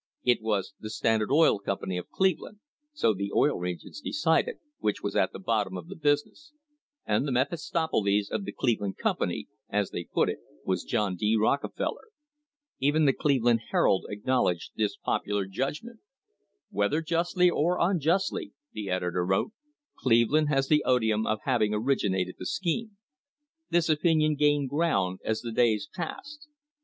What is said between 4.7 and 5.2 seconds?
which was